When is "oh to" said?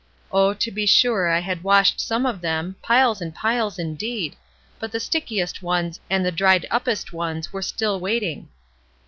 0.31-0.71